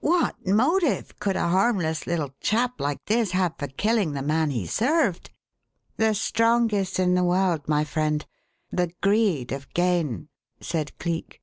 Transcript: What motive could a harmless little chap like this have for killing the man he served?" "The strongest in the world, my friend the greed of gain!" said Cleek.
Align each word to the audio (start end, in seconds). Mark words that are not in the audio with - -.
What 0.00 0.46
motive 0.46 1.18
could 1.20 1.36
a 1.36 1.48
harmless 1.48 2.06
little 2.06 2.34
chap 2.40 2.82
like 2.82 3.02
this 3.06 3.30
have 3.30 3.54
for 3.58 3.66
killing 3.68 4.12
the 4.12 4.20
man 4.20 4.50
he 4.50 4.66
served?" 4.66 5.30
"The 5.96 6.12
strongest 6.12 6.98
in 6.98 7.14
the 7.14 7.24
world, 7.24 7.66
my 7.66 7.84
friend 7.84 8.26
the 8.70 8.92
greed 9.00 9.52
of 9.52 9.72
gain!" 9.72 10.28
said 10.60 10.98
Cleek. 10.98 11.40